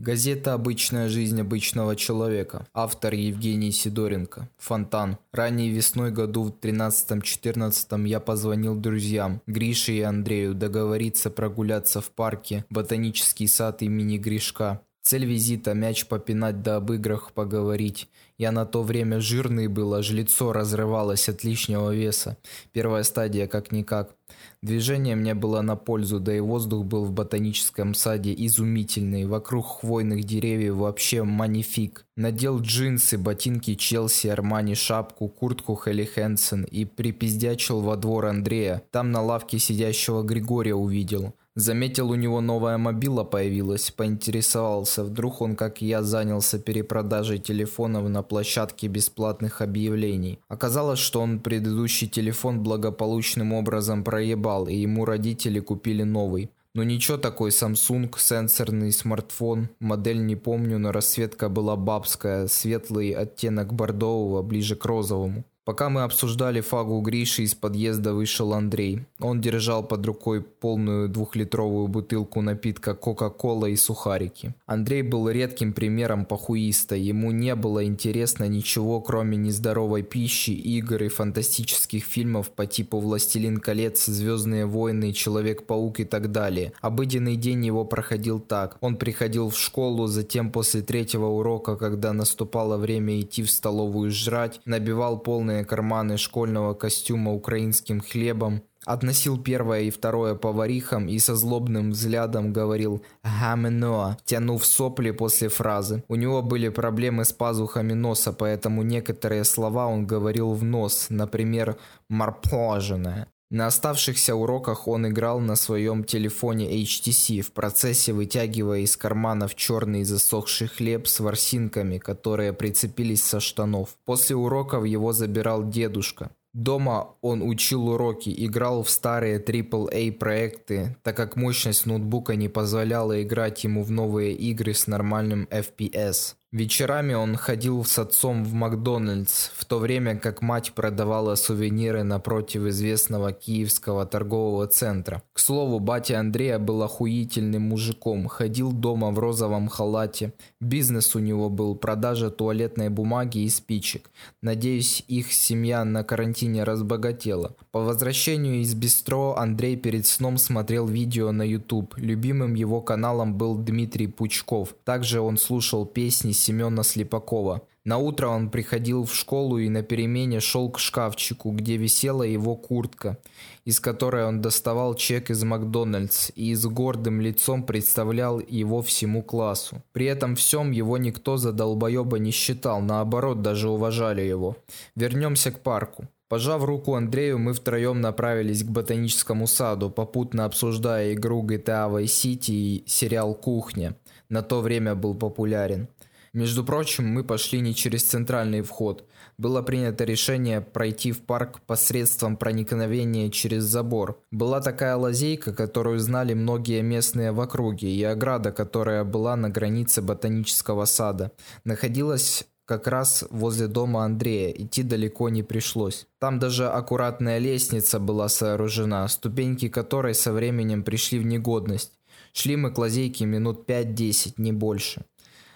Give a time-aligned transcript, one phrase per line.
[0.00, 2.66] Газета «Обычная жизнь обычного человека».
[2.72, 4.48] Автор Евгений Сидоренко.
[4.56, 5.18] Фонтан.
[5.30, 12.64] Ранней весной году в 13-14 я позвонил друзьям, Грише и Андрею, договориться прогуляться в парке
[12.70, 14.80] «Ботанический сад имени Гришка».
[15.02, 18.08] Цель визита– мяч попинать да об играх поговорить.
[18.36, 22.36] Я на то время жирный был, аж лицо разрывалось от лишнего веса.
[22.72, 24.14] Первая стадия как-никак.
[24.62, 29.24] Движение мне было на пользу, да и воздух был в ботаническом саде изумительный.
[29.24, 32.06] Вокруг хвойных деревьев вообще манифик.
[32.16, 38.82] Надел джинсы, ботинки Челси, Армани, шапку, куртку Хелли Хэнсон и припиздячил во двор Андрея.
[38.90, 41.34] Там на лавке сидящего Григория увидел.
[41.56, 48.22] Заметил, у него новая мобила появилась, поинтересовался, вдруг он, как я, занялся перепродажей телефонов на
[48.22, 50.38] площадке бесплатных объявлений.
[50.48, 56.50] Оказалось, что он предыдущий телефон благополучным образом проебал, и ему родители купили новый.
[56.72, 63.74] Ну ничего такой Samsung, сенсорный смартфон, модель не помню, но расцветка была бабская, светлый оттенок
[63.74, 65.44] бордового, ближе к розовому.
[65.66, 69.04] Пока мы обсуждали фагу Гриши, из подъезда вышел Андрей.
[69.20, 74.54] Он держал под рукой полную двухлитровую бутылку напитка Кока-Кола и сухарики.
[74.66, 76.96] Андрей был редким примером похуиста.
[76.96, 83.58] Ему не было интересно ничего, кроме нездоровой пищи, игр и фантастических фильмов по типу «Властелин
[83.58, 86.72] колец», «Звездные войны», «Человек-паук» и так далее.
[86.80, 88.78] Обыденный день его проходил так.
[88.80, 94.60] Он приходил в школу, затем после третьего урока, когда наступало время идти в столовую жрать,
[94.64, 101.34] набивал полные полные карманы школьного костюма украинским хлебом, относил первое и второе поварихам и со
[101.34, 106.02] злобным взглядом говорил «гамено», тянув сопли после фразы.
[106.08, 111.76] У него были проблемы с пазухами носа, поэтому некоторые слова он говорил в нос, например
[112.08, 113.26] «морпоженое».
[113.50, 120.04] На оставшихся уроках он играл на своем телефоне HTC, в процессе вытягивая из карманов черный
[120.04, 123.96] засохший хлеб с ворсинками, которые прицепились со штанов.
[124.04, 126.30] После уроков его забирал дедушка.
[126.52, 133.20] Дома он учил уроки, играл в старые AAA проекты, так как мощность ноутбука не позволяла
[133.20, 136.34] играть ему в новые игры с нормальным FPS.
[136.52, 142.62] Вечерами он ходил с отцом в Макдональдс, в то время как мать продавала сувениры напротив
[142.62, 145.22] известного киевского торгового центра.
[145.32, 150.32] К слову, батя Андрея был охуительным мужиком, ходил дома в розовом халате.
[150.60, 154.10] Бизнес у него был продажа туалетной бумаги и спичек.
[154.42, 157.54] Надеюсь, их семья на карантине разбогатела.
[157.70, 161.94] По возвращению из бистро Андрей перед сном смотрел видео на YouTube.
[161.96, 164.74] Любимым его каналом был Дмитрий Пучков.
[164.82, 167.62] Также он слушал песни Семена Слепакова.
[167.84, 172.54] На утро он приходил в школу и на перемене шел к шкафчику, где висела его
[172.54, 173.18] куртка,
[173.64, 179.82] из которой он доставал чек из Макдональдс и с гордым лицом представлял его всему классу.
[179.92, 184.56] При этом всем его никто за долбоеба не считал, наоборот, даже уважали его.
[184.94, 186.06] Вернемся к парку.
[186.28, 192.52] Пожав руку Андрею, мы втроем направились к ботаническому саду, попутно обсуждая игру GTA Vice City
[192.52, 193.96] и сериал «Кухня».
[194.28, 195.88] На то время был популярен.
[196.32, 199.04] Между прочим, мы пошли не через центральный вход.
[199.36, 204.22] Было принято решение пройти в парк посредством проникновения через забор.
[204.30, 210.02] Была такая лазейка, которую знали многие местные в округе, и ограда, которая была на границе
[210.02, 211.32] ботанического сада.
[211.64, 216.06] Находилась как раз возле дома Андрея, идти далеко не пришлось.
[216.20, 221.98] Там даже аккуратная лестница была сооружена, ступеньки которой со временем пришли в негодность.
[222.32, 225.04] Шли мы к лазейке минут 5-10, не больше.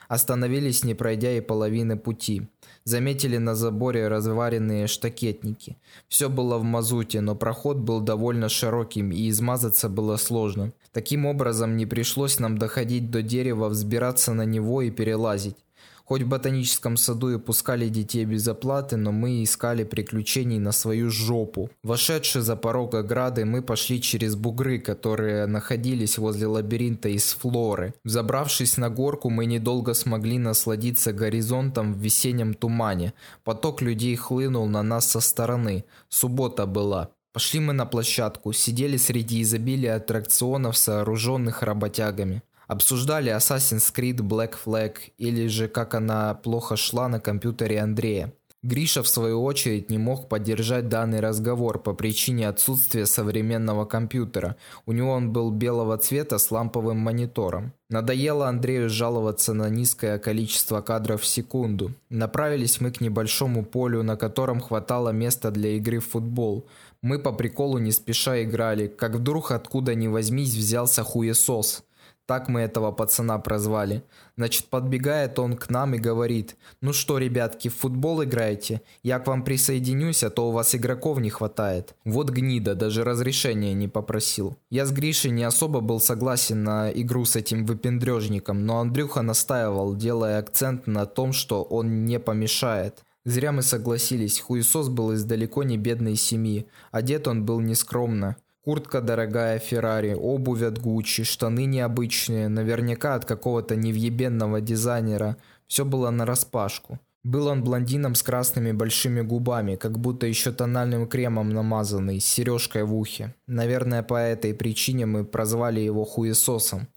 [0.08, 2.48] Остановились, не пройдя и половины пути.
[2.84, 5.76] Заметили на заборе разваренные штакетники.
[6.08, 10.72] Все было в мазуте, но проход был довольно широким и измазаться было сложно.
[10.92, 15.56] Таким образом, не пришлось нам доходить до дерева, взбираться на него и перелазить.
[16.04, 21.10] Хоть в ботаническом саду и пускали детей без оплаты, но мы искали приключений на свою
[21.10, 21.70] жопу.
[21.82, 27.94] Вошедшие за порог ограды, мы пошли через бугры, которые находились возле лабиринта из флоры.
[28.04, 33.14] Забравшись на горку, мы недолго смогли насладиться горизонтом в весеннем тумане.
[33.42, 35.84] Поток людей хлынул на нас со стороны.
[36.10, 37.10] Суббота была.
[37.32, 42.42] Пошли мы на площадку, сидели среди изобилия аттракционов, сооруженных работягами.
[42.66, 48.32] Обсуждали Assassin's Creed Black Flag или же как она плохо шла на компьютере Андрея.
[48.64, 54.56] Гриша в свою очередь не мог поддержать данный разговор по причине отсутствия современного компьютера.
[54.86, 57.74] У него он был белого цвета с ламповым монитором.
[57.90, 61.92] Надоело Андрею жаловаться на низкое количество кадров в секунду.
[62.08, 66.66] Направились мы к небольшому полю, на котором хватало места для игры в футбол.
[67.02, 71.84] Мы по приколу не спеша играли, как вдруг откуда ни возьмись взялся хуесос.
[72.26, 74.02] Так мы этого пацана прозвали.
[74.36, 78.80] Значит, подбегает он к нам и говорит, «Ну что, ребятки, в футбол играете?
[79.02, 81.94] Я к вам присоединюсь, а то у вас игроков не хватает».
[82.06, 84.56] Вот гнида, даже разрешения не попросил.
[84.70, 89.94] Я с Гришей не особо был согласен на игру с этим выпендрежником, но Андрюха настаивал,
[89.94, 93.04] делая акцент на том, что он не помешает.
[93.26, 98.36] Зря мы согласились, хуесос был из далеко не бедной семьи, одет он был нескромно.
[98.64, 105.36] Куртка дорогая Феррари, обувь от Гуччи, штаны необычные, наверняка от какого-то невъебенного дизайнера.
[105.66, 106.98] Все было на распашку.
[107.24, 112.84] Был он блондином с красными большими губами, как будто еще тональным кремом намазанный, с сережкой
[112.84, 113.34] в ухе.
[113.46, 116.88] Наверное, по этой причине мы прозвали его хуесосом.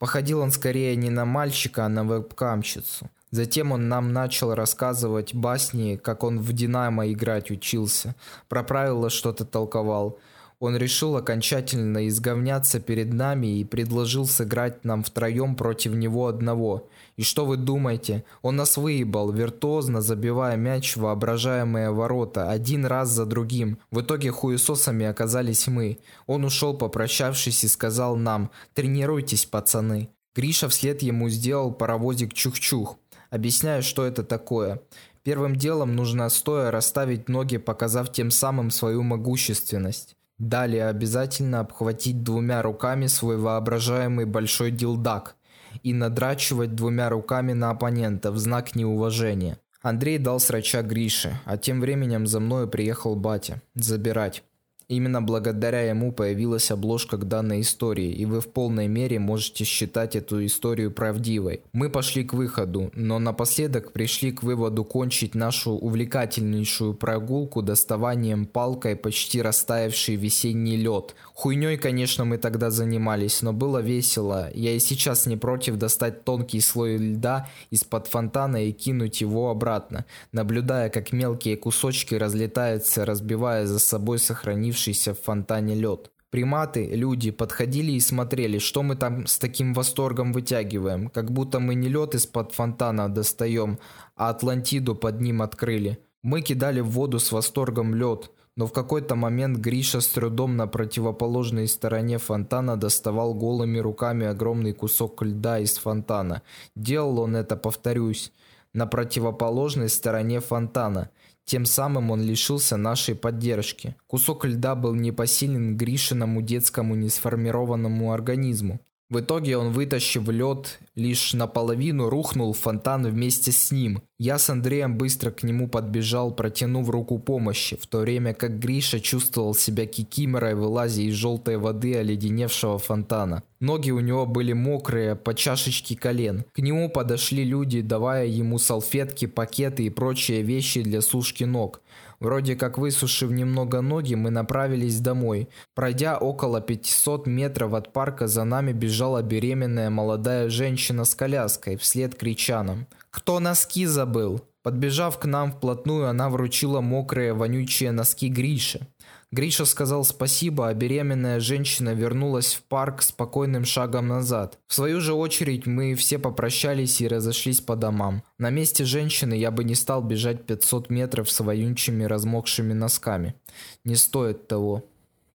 [0.00, 3.08] Походил он скорее не на мальчика, а на вебкамщицу.
[3.30, 8.16] Затем он нам начал рассказывать басни, как он в «Динамо» играть учился.
[8.48, 10.18] Про правила что-то толковал–
[10.60, 16.88] он решил окончательно изговняться перед нами и предложил сыграть нам втроем против него одного.
[17.16, 18.24] И что вы думаете?
[18.42, 23.78] Он нас выебал, виртуозно забивая мяч в воображаемые ворота, один раз за другим.
[23.90, 25.98] В итоге хуесосами оказались мы.
[26.26, 30.08] Он ушел, попрощавшись, и сказал нам «Тренируйтесь, пацаны».
[30.34, 32.96] Гриша вслед ему сделал паровозик чух-чух.
[33.30, 34.80] Объясняю, что это такое.
[35.22, 40.16] Первым делом нужно стоя расставить ноги, показав тем самым свою могущественность.
[40.38, 45.36] Далее обязательно обхватить двумя руками свой воображаемый большой дилдак
[45.82, 49.58] и надрачивать двумя руками на оппонента в знак неуважения.
[49.82, 53.60] Андрей дал срача Грише, а тем временем за мною приехал батя.
[53.74, 54.42] Забирать.
[54.88, 60.14] Именно благодаря ему появилась обложка к данной истории, и вы в полной мере можете считать
[60.14, 61.62] эту историю правдивой.
[61.72, 68.94] Мы пошли к выходу, но напоследок пришли к выводу кончить нашу увлекательнейшую прогулку доставанием палкой
[68.94, 71.14] почти растаявший весенний лед.
[71.32, 74.50] Хуйней, конечно, мы тогда занимались, но было весело.
[74.54, 80.04] Я и сейчас не против достать тонкий слой льда из-под фонтана и кинуть его обратно,
[80.32, 86.10] наблюдая, как мелкие кусочки разлетаются, разбивая за собой сохранившиеся появившийся в фонтане лед.
[86.30, 91.76] Приматы, люди подходили и смотрели, что мы там с таким восторгом вытягиваем, как будто мы
[91.76, 93.78] не лед из-под фонтана достаем,
[94.16, 95.98] а Атлантиду под ним открыли.
[96.22, 100.66] Мы кидали в воду с восторгом лед, но в какой-то момент Гриша с трудом на
[100.66, 106.42] противоположной стороне фонтана доставал голыми руками огромный кусок льда из фонтана.
[106.76, 108.32] Делал он это, повторюсь,
[108.74, 111.10] на противоположной стороне фонтана–
[111.44, 113.96] тем самым он лишился нашей поддержки.
[114.06, 118.80] Кусок льда был непосилен Гришиному детскому несформированному организму.
[119.14, 124.02] В итоге он, вытащив лед, лишь наполовину рухнул в фонтан вместе с ним.
[124.18, 128.98] Я с Андреем быстро к нему подбежал, протянув руку помощи, в то время как Гриша
[128.98, 133.44] чувствовал себя кикиморой, вылазя из желтой воды оледеневшего фонтана.
[133.60, 136.44] Ноги у него были мокрые, по чашечке колен.
[136.52, 141.82] К нему подошли люди, давая ему салфетки, пакеты и прочие вещи для сушки ног.
[142.24, 145.46] Вроде как высушив немного ноги, мы направились домой.
[145.74, 152.14] Пройдя около 500 метров от парка, за нами бежала беременная молодая женщина с коляской, вслед
[152.14, 152.86] кричанам.
[153.10, 158.86] «Кто носки забыл?» Подбежав к нам вплотную, она вручила мокрые, вонючие носки Грише.
[159.34, 164.60] Гриша сказал спасибо, а беременная женщина вернулась в парк спокойным шагом назад.
[164.68, 168.22] В свою же очередь мы все попрощались и разошлись по домам.
[168.38, 173.34] На месте женщины я бы не стал бежать 500 метров с вонючими размокшими носками.
[173.82, 174.84] Не стоит того.